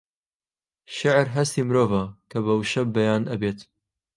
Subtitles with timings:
[0.95, 3.59] شێعر هەستی مرۆڤە کە بە وشە بەیان ئەبێت